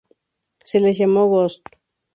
[0.69, 1.77] Se les llamo "Ghosts".